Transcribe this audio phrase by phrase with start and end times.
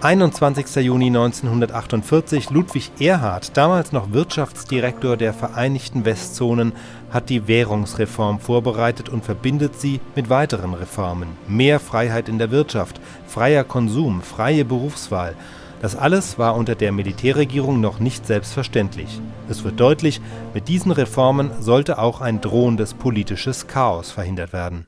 [0.00, 0.76] 21.
[0.76, 2.50] Juni 1948.
[2.50, 6.72] Ludwig Erhard, damals noch Wirtschaftsdirektor der Vereinigten Westzonen,
[7.10, 11.30] hat die Währungsreform vorbereitet und verbindet sie mit weiteren Reformen.
[11.48, 15.34] Mehr Freiheit in der Wirtschaft, freier Konsum, freie Berufswahl.
[15.82, 19.20] Das alles war unter der Militärregierung noch nicht selbstverständlich.
[19.48, 20.20] Es wird deutlich,
[20.54, 24.86] mit diesen Reformen sollte auch ein drohendes politisches Chaos verhindert werden.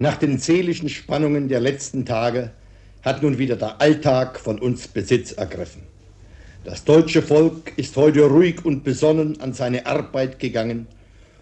[0.00, 2.50] Nach den seelischen Spannungen der letzten Tage
[3.02, 5.82] hat nun wieder der Alltag von uns Besitz ergriffen.
[6.64, 10.86] Das deutsche Volk ist heute ruhig und besonnen an seine Arbeit gegangen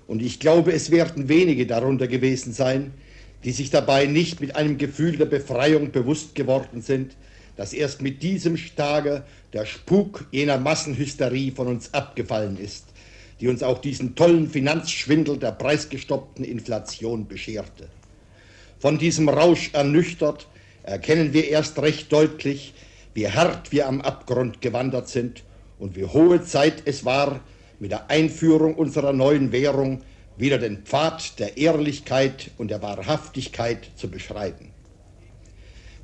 [0.06, 2.94] und ich glaube, es werden wenige darunter gewesen sein,
[3.44, 7.14] die sich dabei nicht mit einem Gefühl der Befreiung bewusst geworden sind,
[7.56, 9.22] dass erst mit diesem Tage
[9.52, 12.86] der Spuk jener Massenhysterie von uns abgefallen ist,
[13.40, 17.88] die uns auch diesen tollen Finanzschwindel der preisgestoppten Inflation bescherte.
[18.78, 20.48] Von diesem Rausch ernüchtert
[20.90, 22.74] erkennen wir erst recht deutlich,
[23.14, 25.44] wie hart wir am Abgrund gewandert sind
[25.78, 27.40] und wie hohe Zeit es war,
[27.78, 30.02] mit der Einführung unserer neuen Währung
[30.36, 34.70] wieder den Pfad der Ehrlichkeit und der Wahrhaftigkeit zu beschreiten.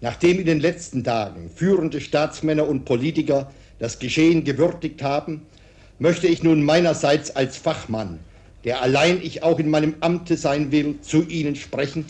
[0.00, 5.42] Nachdem in den letzten Tagen führende Staatsmänner und Politiker das Geschehen gewürdigt haben,
[5.98, 8.20] möchte ich nun meinerseits als Fachmann,
[8.64, 12.04] der allein ich auch in meinem Amte sein will, zu Ihnen sprechen,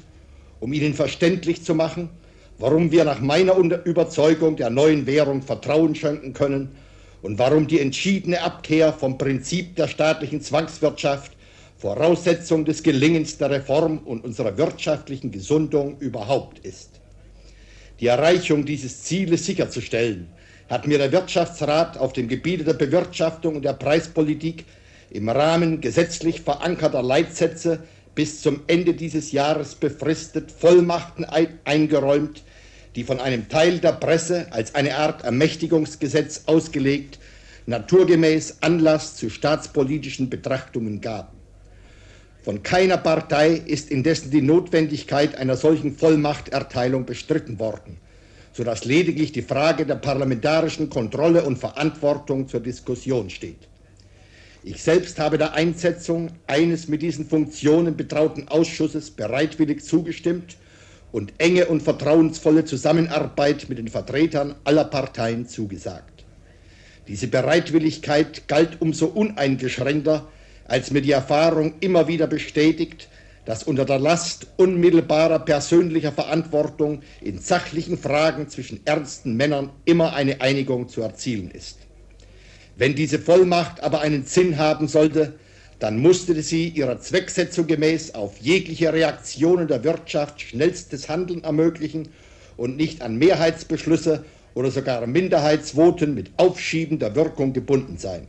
[0.59, 2.11] um Ihnen verständlich zu machen,
[2.59, 6.77] warum wir nach meiner Überzeugung der neuen Währung Vertrauen schenken können
[7.23, 11.33] und warum die entschiedene Abkehr vom Prinzip der staatlichen Zwangswirtschaft
[11.79, 17.01] Voraussetzung des Gelingens der Reform und unserer wirtschaftlichen Gesundung überhaupt ist.
[18.01, 20.29] Die Erreichung dieses Zieles sicherzustellen,
[20.69, 24.65] hat mir der Wirtschaftsrat auf dem Gebiete der Bewirtschaftung und der Preispolitik
[25.11, 27.81] im Rahmen gesetzlich verankerter Leitsätze
[28.17, 31.25] bis zum Ende dieses Jahres befristet Vollmachten
[31.65, 32.43] eingeräumt,
[32.97, 37.19] die von einem Teil der Presse als eine Art Ermächtigungsgesetz ausgelegt,
[37.67, 41.37] naturgemäß Anlass zu staatspolitischen Betrachtungen gaben.
[42.43, 47.99] Von keiner Partei ist indessen die Notwendigkeit einer solchen Vollmachterteilung bestritten worden,
[48.53, 53.69] sodass lediglich die Frage der parlamentarischen Kontrolle und Verantwortung zur Diskussion steht.
[54.69, 60.57] Ich selbst habe der Einsetzung eines mit diesen Funktionen betrauten Ausschusses bereitwillig zugestimmt
[61.13, 66.25] und enge und vertrauensvolle Zusammenarbeit mit den Vertretern aller Parteien zugesagt.
[67.07, 70.27] Diese Bereitwilligkeit galt umso uneingeschränkter,
[70.65, 73.09] als mir die Erfahrung immer wieder bestätigt,
[73.45, 80.41] dass unter der Last unmittelbarer persönlicher Verantwortung in sachlichen Fragen zwischen ernsten Männern immer eine
[80.41, 81.86] Einigung zu erzielen ist.
[82.77, 85.33] Wenn diese Vollmacht aber einen Sinn haben sollte,
[85.79, 92.09] dann musste sie ihrer Zwecksetzung gemäß auf jegliche Reaktionen der Wirtschaft schnellstes Handeln ermöglichen
[92.59, 98.27] und nicht an Mehrheitsbeschlüsse oder sogar Minderheitsvoten mit aufschiebender Wirkung gebunden sein.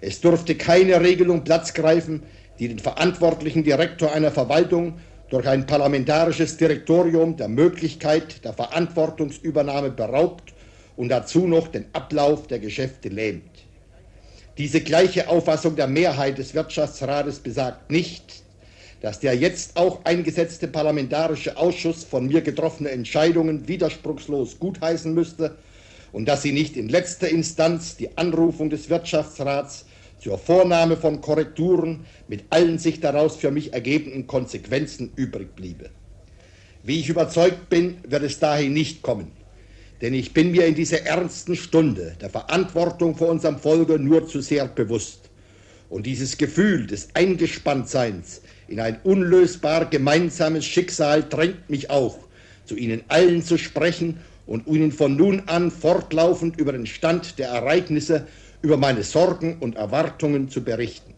[0.00, 2.24] Es durfte keine Regelung Platz greifen,
[2.58, 4.98] die den verantwortlichen Direktor einer Verwaltung
[5.30, 10.53] durch ein parlamentarisches Direktorium der Möglichkeit der Verantwortungsübernahme beraubt
[10.96, 13.50] und dazu noch den Ablauf der Geschäfte lähmt.
[14.56, 18.44] Diese gleiche Auffassung der Mehrheit des Wirtschaftsrates besagt nicht,
[19.00, 25.58] dass der jetzt auch eingesetzte Parlamentarische Ausschuss von mir getroffene Entscheidungen widerspruchslos gutheißen müsste
[26.12, 29.86] und dass sie nicht in letzter Instanz die Anrufung des Wirtschaftsrats
[30.20, 35.90] zur Vornahme von Korrekturen mit allen sich daraus für mich ergebenden Konsequenzen übrig bliebe.
[36.82, 39.32] Wie ich überzeugt bin, wird es dahin nicht kommen.
[40.04, 44.42] Denn ich bin mir in dieser ernsten Stunde der Verantwortung vor unserem Volke nur zu
[44.42, 45.30] sehr bewusst.
[45.88, 52.18] Und dieses Gefühl des Eingespanntseins in ein unlösbar gemeinsames Schicksal drängt mich auch,
[52.66, 57.48] zu Ihnen allen zu sprechen und Ihnen von nun an fortlaufend über den Stand der
[57.48, 58.26] Ereignisse,
[58.60, 61.14] über meine Sorgen und Erwartungen zu berichten.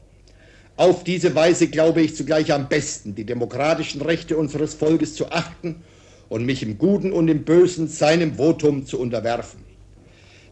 [0.77, 5.83] Auf diese Weise glaube ich zugleich am besten, die demokratischen Rechte unseres Volkes zu achten
[6.29, 9.61] und mich im Guten und im Bösen seinem Votum zu unterwerfen.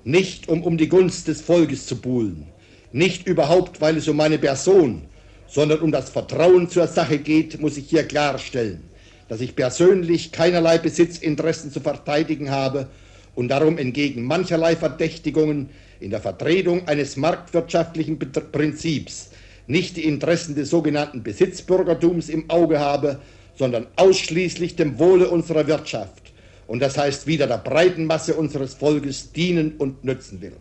[0.05, 2.47] Nicht um um die Gunst des Volkes zu buhlen,
[2.93, 5.03] nicht überhaupt, weil es um meine Person,
[5.49, 8.83] sondern um das Vertrauen zur Sache geht, muss ich hier klarstellen,
[9.29, 12.89] dass ich persönlich keinerlei Besitzinteressen zu verteidigen habe
[13.35, 19.31] und darum entgegen mancherlei Verdächtigungen in der Vertretung eines marktwirtschaftlichen Prinzips
[19.67, 23.21] nicht die Interessen des sogenannten Besitzbürgertums im Auge habe,
[23.57, 26.33] sondern ausschließlich dem Wohle unserer Wirtschaft
[26.67, 30.57] und das heißt wieder der breiten Masse unseres Volkes dienen und nützen will.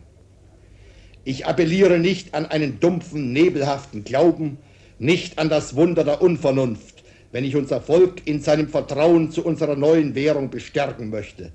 [1.25, 4.57] Ich appelliere nicht an einen dumpfen, nebelhaften Glauben,
[4.99, 9.75] nicht an das Wunder der Unvernunft, wenn ich unser Volk in seinem Vertrauen zu unserer
[9.75, 11.51] neuen Währung bestärken möchte,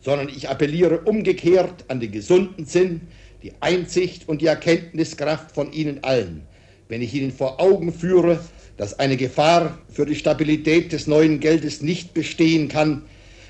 [0.00, 3.02] sondern ich appelliere umgekehrt an den gesunden Sinn,
[3.42, 6.42] die Einsicht und die Erkenntniskraft von Ihnen allen,
[6.88, 8.40] wenn ich Ihnen vor Augen führe,
[8.78, 13.02] dass eine Gefahr für die Stabilität des neuen Geldes nicht bestehen kann,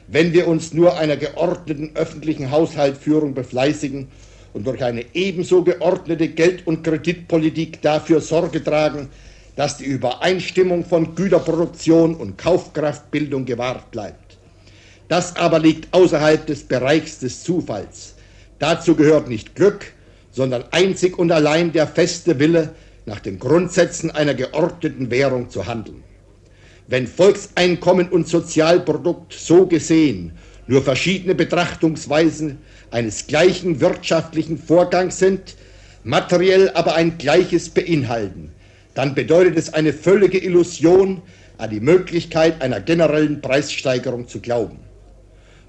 [0.08, 4.08] wenn wir uns nur einer geordneten öffentlichen Haushaltsführung befleißigen
[4.54, 9.10] und durch eine ebenso geordnete Geld- und Kreditpolitik dafür Sorge tragen,
[9.54, 14.38] dass die Übereinstimmung von Güterproduktion und Kaufkraftbildung gewahrt bleibt.
[15.08, 18.14] Das aber liegt außerhalb des Bereichs des Zufalls.
[18.58, 19.92] Dazu gehört nicht Glück,
[20.30, 22.74] sondern einzig und allein der feste Wille,
[23.08, 26.04] nach den Grundsätzen einer geordneten Währung zu handeln.
[26.86, 30.32] Wenn Volkseinkommen und Sozialprodukt so gesehen
[30.66, 32.58] nur verschiedene Betrachtungsweisen
[32.90, 35.56] eines gleichen wirtschaftlichen Vorgangs sind,
[36.04, 38.52] materiell aber ein gleiches beinhalten,
[38.94, 41.22] dann bedeutet es eine völlige Illusion,
[41.58, 44.78] an die Möglichkeit einer generellen Preissteigerung zu glauben.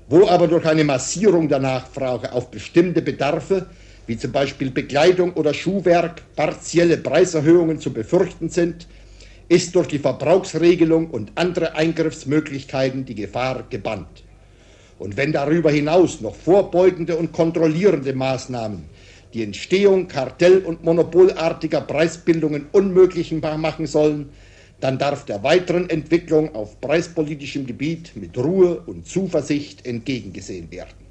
[0.07, 3.67] Wo aber durch eine Massierung der Nachfrage auf bestimmte Bedarfe
[4.09, 8.87] wie zum Beispiel Bekleidung oder Schuhwerk, partielle Preiserhöhungen zu befürchten sind,
[9.49, 14.23] ist durch die Verbrauchsregelung und andere Eingriffsmöglichkeiten die Gefahr gebannt.
[14.97, 18.85] Und wenn darüber hinaus noch vorbeugende und kontrollierende Maßnahmen
[19.35, 24.29] die Entstehung kartell- und monopolartiger Preisbildungen unmöglich machen sollen,
[24.79, 31.08] dann darf der weiteren Entwicklung auf preispolitischem Gebiet mit Ruhe und Zuversicht entgegengesehen werden.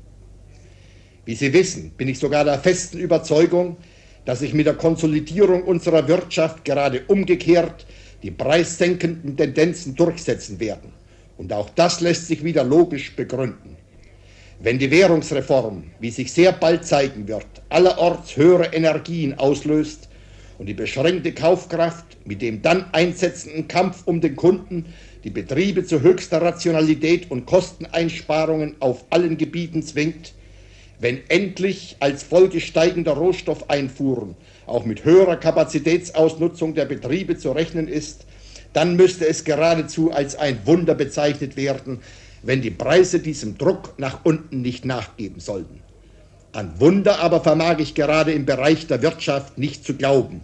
[1.29, 3.77] Wie Sie wissen, bin ich sogar der festen Überzeugung,
[4.25, 7.85] dass sich mit der Konsolidierung unserer Wirtschaft gerade umgekehrt
[8.23, 10.91] die preissenkenden Tendenzen durchsetzen werden.
[11.37, 13.77] Und auch das lässt sich wieder logisch begründen.
[14.61, 20.09] Wenn die Währungsreform, wie sich sehr bald zeigen wird, allerorts höhere Energien auslöst
[20.57, 24.87] und die beschränkte Kaufkraft mit dem dann einsetzenden Kampf um den Kunden
[25.25, 30.33] die Betriebe zu höchster Rationalität und Kosteneinsparungen auf allen Gebieten zwingt,
[30.99, 34.35] wenn endlich als Folge steigender Rohstoffeinfuhren
[34.67, 38.27] auch mit höherer Kapazitätsausnutzung der Betriebe zu rechnen ist,
[38.73, 42.01] dann müsste es geradezu als ein Wunder bezeichnet werden,
[42.43, 45.81] wenn die Preise diesem Druck nach unten nicht nachgeben sollten.
[46.53, 50.41] An Wunder aber vermag ich gerade im Bereich der Wirtschaft nicht zu glauben.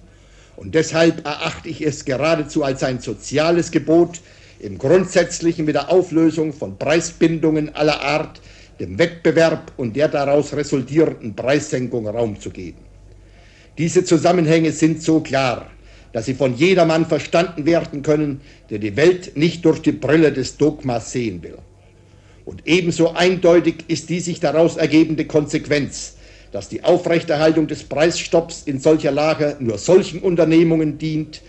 [0.56, 4.20] Und deshalb erachte ich es geradezu als ein soziales Gebot,
[4.60, 8.40] im Grundsätzlichen mit der Auflösung von Preisbindungen aller Art
[8.80, 12.78] dem Wettbewerb und der daraus resultierenden Preissenkung Raum zu geben.
[13.78, 15.70] Diese Zusammenhänge sind so klar,
[16.12, 18.40] dass sie von jedermann verstanden werden können,
[18.70, 21.58] der die Welt nicht durch die Brille des Dogmas sehen will.
[22.44, 26.16] Und ebenso eindeutig ist die sich daraus ergebende Konsequenz,
[26.52, 31.42] dass die Aufrechterhaltung des Preisstopps in solcher Lage nur solchen Unternehmungen dient,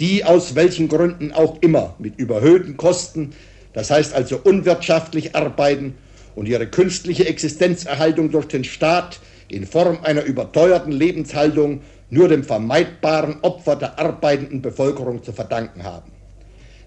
[0.00, 3.34] die aus welchen Gründen auch immer mit überhöhten Kosten,
[3.72, 5.94] das heißt also unwirtschaftlich arbeiten
[6.38, 9.18] und ihre künstliche Existenzerhaltung durch den Staat
[9.48, 11.80] in Form einer überteuerten Lebenshaltung
[12.10, 16.12] nur dem vermeidbaren Opfer der arbeitenden Bevölkerung zu verdanken haben.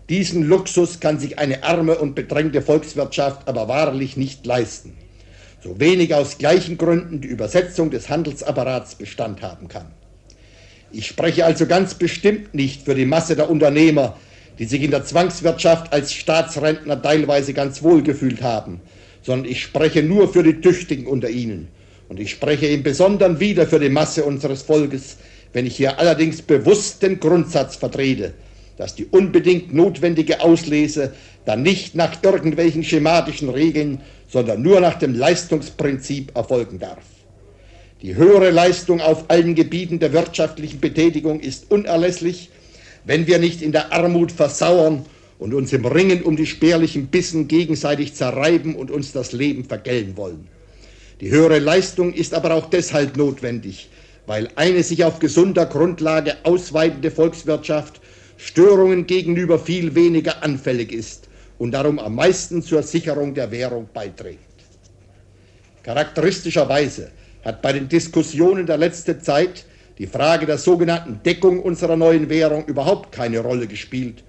[0.08, 4.94] Diesen Luxus kann sich eine arme und bedrängte Volkswirtschaft aber wahrlich nicht leisten,
[5.62, 9.88] so wenig aus gleichen Gründen die Übersetzung des Handelsapparats Bestand haben kann.
[10.94, 14.16] Ich spreche also ganz bestimmt nicht für die Masse der Unternehmer,
[14.60, 18.80] die sich in der Zwangswirtschaft als Staatsrentner teilweise ganz wohl gefühlt haben,
[19.22, 21.68] sondern ich spreche nur für die Tüchtigen unter ihnen.
[22.10, 25.18] Und ich spreche im Besonderen wieder für die Masse unseres Volkes,
[25.54, 28.34] wenn ich hier allerdings bewusst den Grundsatz vertrete,
[28.78, 31.14] dass die unbedingt notwendige Auslese
[31.46, 37.04] dann nicht nach irgendwelchen schematischen Regeln, sondern nur nach dem Leistungsprinzip erfolgen darf.
[38.02, 42.50] Die höhere Leistung auf allen Gebieten der wirtschaftlichen Betätigung ist unerlässlich,
[43.06, 45.06] wenn wir nicht in der Armut versauern
[45.42, 50.16] und uns im Ringen um die spärlichen Bissen gegenseitig zerreiben und uns das Leben vergällen
[50.16, 50.48] wollen.
[51.20, 53.90] Die höhere Leistung ist aber auch deshalb notwendig,
[54.28, 58.02] weil eine sich auf gesunder Grundlage ausweitende Volkswirtschaft
[58.38, 64.38] Störungen gegenüber viel weniger anfällig ist und darum am meisten zur Sicherung der Währung beiträgt.
[65.82, 67.10] Charakteristischerweise
[67.44, 69.66] hat bei den Diskussionen der letzten Zeit
[69.98, 74.24] die Frage der sogenannten Deckung unserer neuen Währung überhaupt keine Rolle gespielt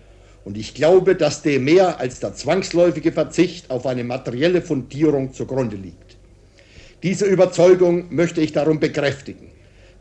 [0.45, 5.77] und ich glaube, dass dem mehr als der zwangsläufige Verzicht auf eine materielle Fundierung zugrunde
[5.77, 6.17] liegt.
[7.03, 9.51] Diese Überzeugung möchte ich darum bekräftigen.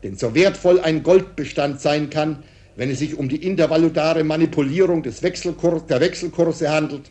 [0.02, 2.42] Denn so wertvoll ein Goldbestand sein kann,
[2.76, 7.10] wenn es sich um die intervalutare Manipulierung des Wechselkurs, der Wechselkurse handelt,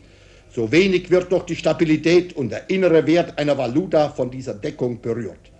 [0.54, 5.00] so wenig wird doch die Stabilität und der innere Wert einer Valuta von dieser Deckung
[5.00, 5.50] berührt.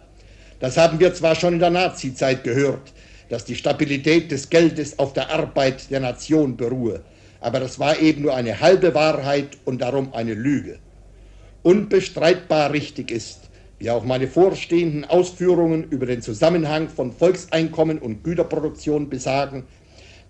[0.61, 2.93] Das haben wir zwar schon in der Nazizeit gehört,
[3.31, 7.00] dass die Stabilität des Geldes auf der Arbeit der Nation beruhe,
[7.42, 10.78] aber das war eben nur eine halbe Wahrheit und darum eine Lüge.
[11.62, 19.11] unbestreitbar richtig ist, wie auch meine vorstehenden Ausführungen über den Zusammenhang von Volkseinkommen und Güterproduktion
[19.11, 19.64] besagen,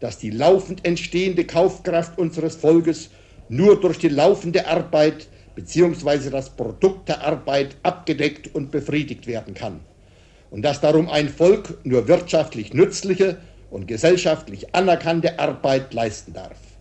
[0.00, 3.11] dass die laufend entstehende Kaufkraft unseres Volkes
[3.49, 6.31] nur durch die laufende Arbeit bzw.
[6.31, 9.81] das Produkt der Arbeit abgedeckt und befriedigt werden kann
[10.50, 13.38] und dass darum ein Volk nur wirtschaftlich nützliche
[13.71, 16.72] und gesellschaftlich anerkannte Arbeit leisten darf.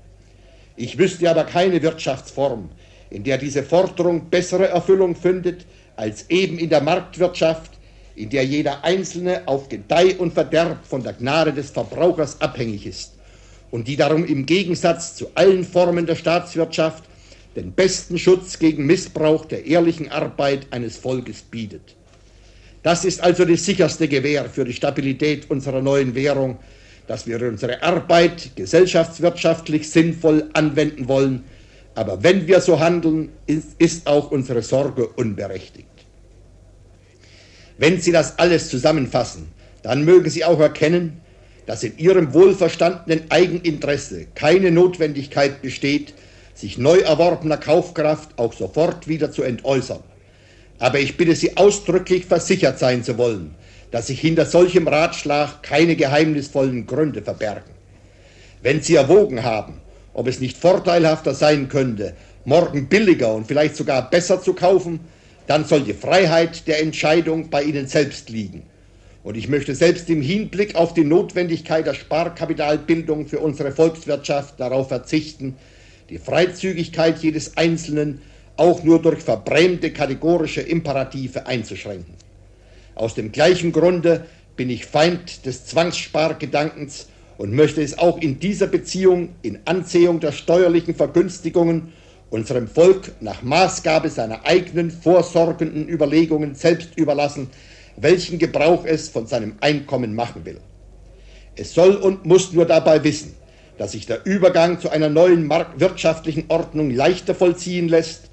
[0.76, 2.70] Ich wüsste aber keine Wirtschaftsform,
[3.10, 7.72] in der diese Forderung bessere Erfüllung findet als eben in der Marktwirtschaft,
[8.16, 13.14] in der jeder Einzelne auf Gedeih und Verderb von der Gnade des Verbrauchers abhängig ist
[13.72, 17.04] und die darum im Gegensatz zu allen Formen der Staatswirtschaft
[17.56, 21.96] den besten Schutz gegen Missbrauch der ehrlichen Arbeit eines Volkes bietet.
[22.84, 26.58] Das ist also die sicherste Gewähr für die Stabilität unserer neuen Währung,
[27.08, 31.44] dass wir unsere Arbeit gesellschaftswirtschaftlich sinnvoll anwenden wollen.
[31.96, 35.88] Aber wenn wir so handeln, ist, auch unsere Sorge unberechtigt.
[37.78, 39.48] Wenn Sie das alles zusammenfassen,
[39.82, 41.20] dann mögen Sie auch erkennen,
[41.66, 46.14] dass in Ihrem wohlverstandenen Eigeninteresse keine Notwendigkeit besteht,
[46.54, 50.02] sich neu erworbener Kaufkraft auch sofort wieder zu entäußern.
[50.80, 53.56] Aber ich bitte Sie ausdrücklich versichert sein zu wollen,
[53.92, 57.72] dass sich hinter solchem Ratschlag keine geheimnisvollen Gründe verbergen.
[58.64, 59.82] Wenn Sie erwogen haben,
[60.14, 65.02] ob es nicht vorteilhafter sein könnte, morgen billiger und vielleicht sogar besser zu kaufen,
[65.48, 68.64] dann soll die Freiheit der Entscheidung bei Ihnen selbst liegen.
[69.24, 74.88] Und ich möchte selbst im Hinblick auf die Notwendigkeit der Sparkapitalbildung für unsere Volkswirtschaft darauf
[74.88, 75.56] verzichten,
[76.10, 78.22] die Freizügigkeit jedes Einzelnen
[78.58, 82.14] auch nur durch verbrämte kategorische Imperative einzuschränken.
[82.96, 87.08] Aus dem gleichen Grunde bin ich Feind des Zwangsspargedankens
[87.38, 91.94] und möchte es auch in dieser Beziehung in Ansehung der steuerlichen Vergünstigungen
[92.30, 97.50] unserem Volk nach Maßgabe seiner eigenen vorsorgenden Überlegungen selbst überlassen,
[97.98, 100.60] welchen Gebrauch es von seinem Einkommen machen will.
[101.56, 103.34] Es soll und muss nur dabei wissen,
[103.78, 108.30] dass sich der Übergang zu einer neuen wirtschaftlichen Ordnung leichter vollziehen lässt,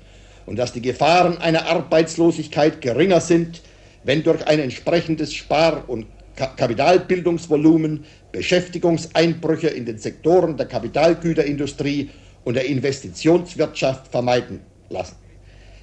[0.47, 3.61] und dass die Gefahren einer Arbeitslosigkeit geringer sind,
[4.09, 12.09] wenn durch ein entsprechendes Spar- und Kapitalbildungsvolumen Beschäftigungseinbrüche in den Sektoren der Kapitalgüterindustrie
[12.43, 15.17] und der Investitionswirtschaft vermeiden lassen.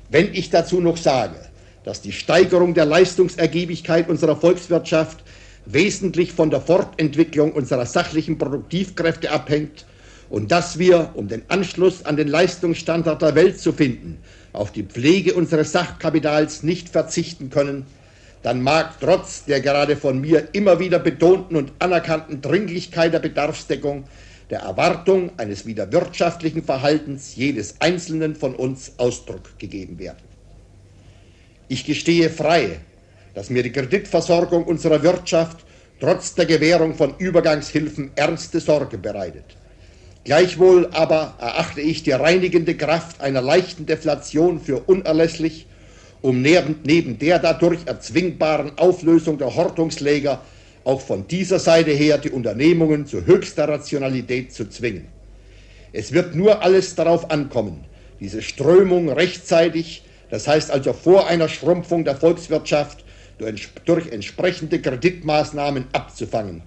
[0.10, 1.36] Wenn ich dazu noch sage,
[1.84, 5.24] dass die Steigerung der Leistungsergiebigkeit unserer Volkswirtschaft
[5.68, 9.86] wesentlich von der Fortentwicklung unserer sachlichen Produktivkräfte abhängt
[10.32, 14.18] und dass wir, um den Anschluss an den Leistungsstandard der Welt zu finden,
[14.52, 17.86] auf die Pflege unseres Sachkapitals nicht verzichten können,
[18.46, 24.04] dann mag trotz der gerade von mir immer wieder betonten und anerkannten Dringlichkeit der Bedarfsdeckung
[24.52, 30.28] der Erwartung eines wieder wirtschaftlichen Verhaltens jedes Einzelnen von uns Ausdruck gegeben werden.
[31.70, 32.82] Ich gestehe frei,
[33.34, 35.66] dass mir die Kreditversorgung unserer Wirtschaft
[36.00, 39.58] trotz der Gewährung von Übergangshilfen ernste Sorge bereitet.
[40.24, 45.66] Gleichwohl aber erachte ich die reinigende Kraft einer leichten Deflation für unerlässlich,
[46.26, 50.42] um neben, der dadurch erzwingbaren Auflösung der Hortungsläger
[50.84, 55.06] auch von dieser Seite her die Unternehmungen zu höchster Rationalität zu zwingen.
[55.94, 57.86] Es wird nur alles darauf ankommen,
[58.20, 63.06] diese Strömung rechtzeitig, das heißt also vor einer Schrumpfung der Volkswirtschaft,
[63.86, 66.64] durch entsprechende Kreditmaßnahmen abzufangen.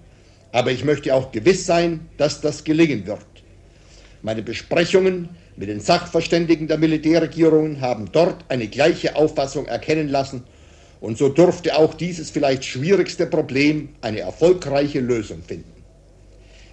[0.53, 3.27] Aber ich möchte auch gewiss sein, dass das gelingen wird.
[4.23, 10.45] Meine Besprechungen mit den Sachverständigen der Militärregierungen haben dort eine gleiche Auffassung erkennen lassen
[11.00, 15.83] und so durfte auch dieses vielleicht schwierigste Problem eine erfolgreiche Lösung finden.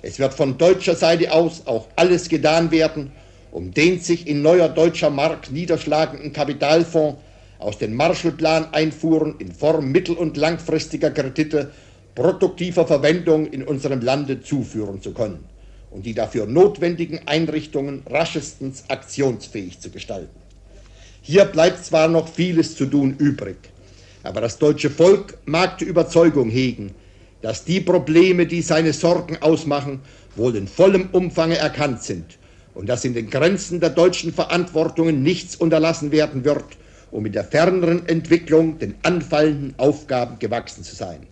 [0.04, 3.12] Es wird von deutscher Seite aus auch alles getan werden,
[3.51, 7.18] um den sich in neuer deutscher Mark niederschlagenden Kapitalfonds
[7.58, 11.72] aus den Marshallplan-Einfuhren in Form mittel- und langfristiger Kredite
[12.13, 15.55] produktiver Verwendung in unserem Lande zuführen zu können
[15.96, 20.36] und die dafür notwendigen Einrichtungen raschestens aktionsfähig zu gestalten.
[21.22, 23.56] Hier bleibt zwar noch vieles zu tun übrig,
[24.22, 26.94] aber das deutsche Volk mag die Überzeugung hegen,
[27.42, 30.02] dass die Probleme, die seine Sorgen ausmachen,
[30.36, 32.40] wohl in vollem Umfange erkannt sind
[32.74, 36.66] und dass in den Grenzen der deutschen Verantwortungen nichts unterlassen werden wird,
[37.10, 41.25] um in der ferneren Entwicklung den anfallenden Aufgaben gewachsen zu sein.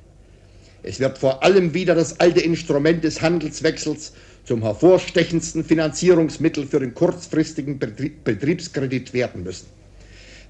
[0.83, 6.93] Es wird vor allem wieder das alte Instrument des Handelswechsels zum hervorstechendsten Finanzierungsmittel für den
[6.93, 9.67] kurzfristigen Betriebskredit werden müssen.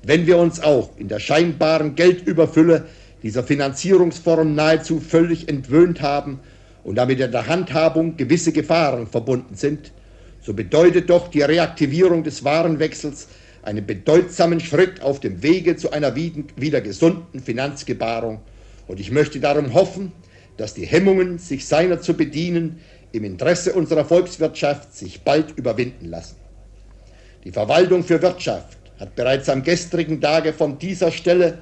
[0.01, 2.85] Wenn wir uns auch in der scheinbaren Geldüberfülle
[3.21, 6.39] dieser Finanzierungsform nahezu völlig entwöhnt haben
[6.83, 9.91] und damit in der Handhabung gewisse Gefahren verbunden sind,
[10.41, 13.29] so bedeutet doch die Reaktivierung des Warenwechsels
[13.61, 18.41] einen bedeutsamen Schritt auf dem Wege zu einer wieder gesunden Finanzgebarung.
[18.87, 20.11] Und ich möchte darum hoffen,
[20.57, 22.81] dass die Hemmungen, sich seiner zu bedienen,
[23.13, 26.35] im Interesse unserer Volkswirtschaft sich bald überwinden lassen.
[27.43, 31.59] Die Verwaltung für Wirtschaft hat bereits am gestrigen Tage von dieser Stelle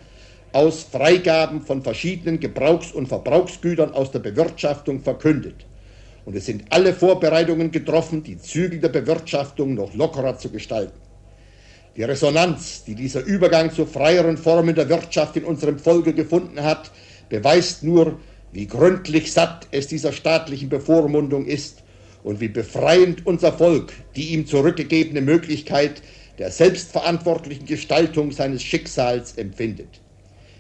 [0.53, 5.65] aus Freigaben von verschiedenen Gebrauchs- und Verbrauchsgütern aus der Bewirtschaftung verkündet.
[6.24, 11.00] Und es sind alle Vorbereitungen getroffen, die Zügel der Bewirtschaftung noch lockerer zu gestalten.
[11.98, 16.91] Die Resonanz, die dieser Übergang zu freieren Formen der Wirtschaft in unserem Volke gefunden hat,
[17.27, 18.20] beweist nur,
[18.51, 21.84] wie gründlich satt es dieser staatlichen Bevormundung ist
[22.24, 26.01] und wie befreiend unser Volk die ihm zurückgegebene Möglichkeit
[26.38, 30.01] der selbstverantwortlichen Gestaltung seines Schicksals empfindet.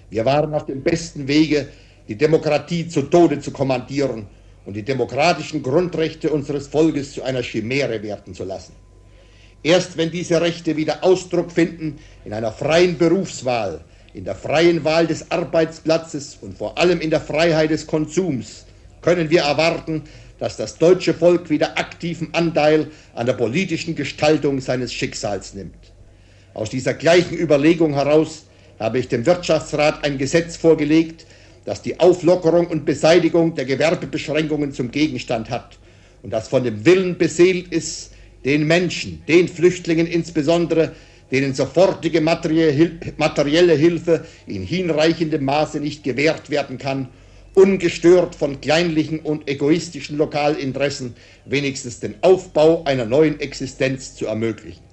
[0.09, 1.69] Wir waren auf dem besten Wege,
[2.07, 4.27] die Demokratie zu Tode zu kommandieren
[4.65, 8.73] und die demokratischen Grundrechte unseres Volkes zu einer Chimäre werden zu lassen.
[9.63, 15.07] Erst wenn diese Rechte wieder Ausdruck finden in einer freien Berufswahl, in der freien Wahl
[15.07, 18.65] des Arbeitsplatzes und vor allem in der Freiheit des Konsums,
[19.01, 20.03] können wir erwarten,
[20.39, 25.75] dass das deutsche Volk wieder aktiven Anteil an der politischen Gestaltung seines Schicksals nimmt.
[26.53, 28.45] Aus dieser gleichen Überlegung heraus
[28.79, 31.25] habe ich dem Wirtschaftsrat ein Gesetz vorgelegt,
[31.65, 35.77] das die Auflockerung und Beseitigung der Gewerbebeschränkungen zum Gegenstand hat
[36.23, 38.11] und das von dem Willen beseelt ist,
[38.43, 40.93] den Menschen, den Flüchtlingen insbesondere,
[41.31, 47.07] denen sofortige materielle Hilfe in hinreichendem Maße nicht gewährt werden kann,
[47.53, 54.83] ungestört von kleinlichen und egoistischen Lokalinteressen wenigstens den Aufbau einer neuen Existenz zu ermöglichen.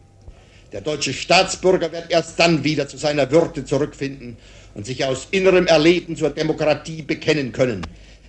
[0.72, 4.36] Der deutsche Staatsbürger wird erst dann wieder zu seiner Würde zurückfinden
[4.74, 7.82] und sich aus innerem Erleben zur Demokratie bekennen können,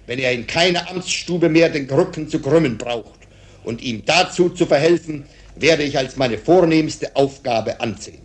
[0.07, 3.19] wenn er in keiner Amtsstube mehr den Rücken zu krümmen braucht.
[3.65, 5.25] Und ihm dazu zu verhelfen,
[5.61, 8.19] werde ich als meine vornehmste Aufgabe ansehen.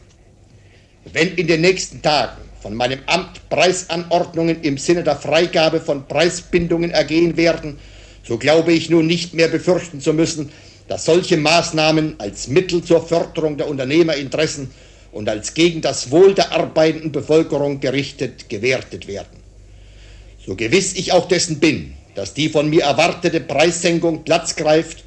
[1.12, 6.90] Wenn in den nächsten Tagen von meinem Amt Preisanordnungen im Sinne der Freigabe von Preisbindungen
[6.90, 7.78] ergehen werden,
[8.26, 10.50] so glaube ich nun nicht mehr befürchten zu müssen,
[10.88, 14.70] dass solche Maßnahmen als Mittel zur Förderung der Unternehmerinteressen
[15.12, 19.38] und als gegen das Wohl der arbeitenden Bevölkerung gerichtet gewertet werden.
[20.44, 25.03] So gewiss ich auch dessen bin, dass die von mir erwartete Preissenkung Platz greift,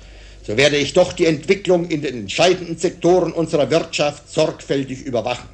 [0.48, 5.50] so werde ich doch die Entwicklung in den entscheidenden Sektoren unserer Wirtschaft sorgfältig überwachen.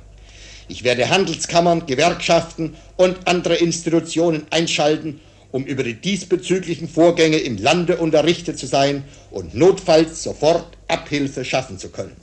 [0.67, 5.19] Ich werde Handelskammern, Gewerkschaften und andere Institutionen einschalten,
[5.51, 11.79] um über die diesbezüglichen Vorgänge im Lande unterrichtet zu sein und notfalls sofort Abhilfe schaffen
[11.79, 12.15] zu können.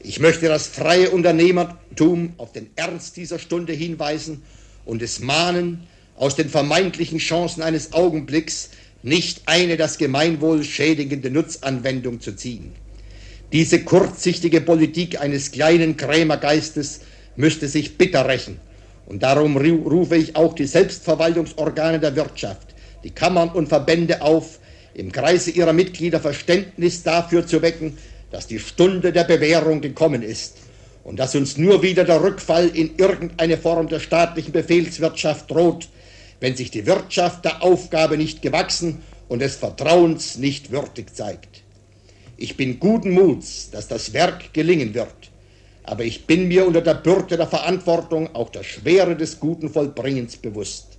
[0.00, 4.42] Ich möchte das freie Unternehmertum auf den Ernst dieser Stunde hinweisen
[4.84, 8.70] und es mahnen, aus den vermeintlichen Chancen eines Augenblicks
[9.02, 12.72] nicht eine das Gemeinwohl schädigende Nutzanwendung zu ziehen.
[13.52, 17.00] Diese kurzsichtige Politik eines kleinen Krämergeistes
[17.36, 18.60] müsste sich bitter rächen
[19.06, 24.58] und darum rufe ich auch die Selbstverwaltungsorgane der Wirtschaft, die Kammern und Verbände auf,
[24.92, 27.96] im Kreise ihrer Mitglieder Verständnis dafür zu wecken,
[28.30, 30.58] dass die Stunde der Bewährung gekommen ist
[31.04, 35.88] und dass uns nur wieder der Rückfall in irgendeine Form der staatlichen Befehlswirtschaft droht,
[36.40, 41.62] wenn sich die Wirtschaft der Aufgabe nicht gewachsen und des Vertrauens nicht würdig zeigt.
[42.36, 45.30] Ich bin guten Muts, dass das Werk gelingen wird
[45.88, 50.36] aber ich bin mir unter der Bürde der Verantwortung auch der Schwere des guten Vollbringens
[50.36, 50.98] bewusst.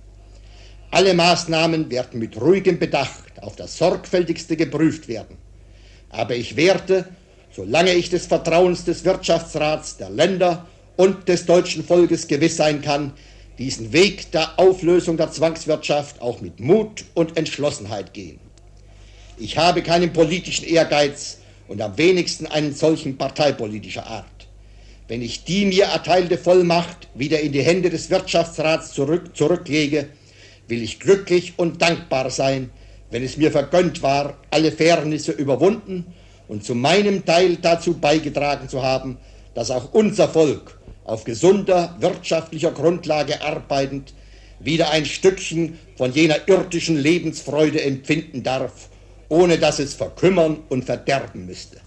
[0.90, 5.36] Alle Maßnahmen werden mit ruhigem Bedacht auf das sorgfältigste geprüft werden.
[6.08, 7.04] Aber ich werde,
[7.52, 13.12] solange ich des Vertrauens des Wirtschaftsrats, der Länder und des deutschen Volkes gewiss sein kann,
[13.60, 18.40] diesen Weg der Auflösung der Zwangswirtschaft auch mit Mut und Entschlossenheit gehen.
[19.38, 24.40] Ich habe keinen politischen Ehrgeiz und am wenigsten einen solchen parteipolitischer Art
[25.10, 30.06] wenn ich die mir erteilte Vollmacht wieder in die Hände des Wirtschaftsrats zurück, zurücklege,
[30.68, 32.70] will ich glücklich und dankbar sein,
[33.10, 36.14] wenn es mir vergönnt war, alle Fairnisse überwunden
[36.46, 39.18] und zu meinem Teil dazu beigetragen zu haben,
[39.52, 40.78] dass auch unser Volk
[41.10, 44.14] auf gesunder wirtschaftlicher Grundlage arbeitend
[44.60, 48.88] wieder ein Stückchen von jener irdischen Lebensfreude empfinden darf,
[49.28, 51.78] ohne dass es verkümmern und verderben müsste.